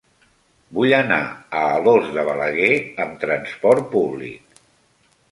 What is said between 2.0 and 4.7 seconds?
de Balaguer amb trasport públic.